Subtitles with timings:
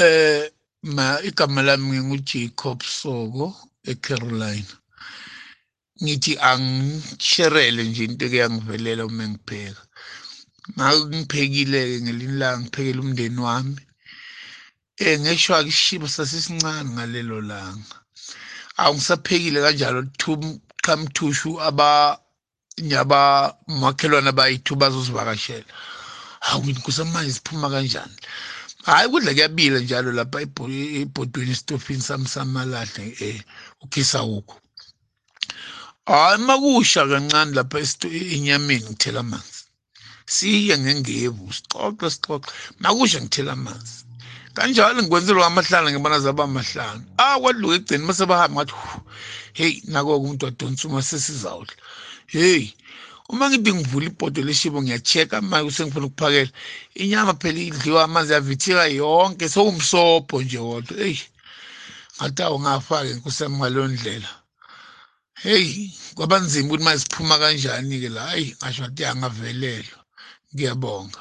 [0.00, 0.48] Eh
[0.96, 3.46] ma igama lami nginguJacob Soko
[3.84, 4.74] eCarolina.
[6.02, 9.82] Ngithi angisherele nje into eke yangivelela uma ngipheka.
[10.76, 13.82] Mangiphekile-ke ngelinye ilanga ngiphekela umndeni wami.
[15.04, 17.96] Eh ngeshwa-ke isishibo sasisincane ngalelo langa.
[18.80, 20.00] Awu ngisaphekile kanjalo
[20.84, 22.18] qhamthushu aba
[22.88, 23.20] nyaba
[23.80, 25.68] makhelwane abayithu bazosivakashela.
[26.40, 28.16] Hawu ngithi kusamanje siphuma kanjani?
[28.90, 33.38] Hhayi ukudla kuyabila njalo lapha ebhodweni esitofini sami samalahle eh
[33.84, 34.56] ukhisa awukho.
[36.06, 37.78] Hhayi makusha kancane lapha
[38.34, 39.62] enyameni ngithela amanzi.
[40.34, 42.50] Siye ngengebu sixoxe sixoxe
[42.82, 43.96] makusha ngithela amanzi.
[44.54, 47.02] Kanjalo ngikwenzelwa amahlanu ngibona zaba mahlanu.
[47.22, 48.74] Ah kwadlula ekugcini mase bahamba ngathi
[49.58, 51.76] hey nako-ke umuntu wadonsa uma sesizawudla.
[52.26, 52.74] Hey
[53.32, 56.50] uma ngithi ngivula ibhodo leshibo ngiya-check-a manje sengifuna ukuphakela.
[57.02, 60.94] Inyama phela idliwa amanzi yavithika yonke sowumsobho nje wodwa.
[61.06, 61.20] Eyi
[62.16, 64.30] ngathi awu ngafake nkosi yami ngaleyo ndlela.
[65.42, 69.98] Heyi kwaba nzima ukuthi manje siphuma kanjani-ke la hayi ngasho ngathi ya ngavelelwa
[70.54, 71.20] ngiyabonga.